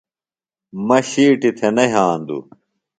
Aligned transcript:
مہ 0.87 0.97
شِیٹیۡ 1.09 1.55
تھےۡ 1.57 1.73
نہ 1.75 1.83
یھاندوۡ۔ 1.91 2.43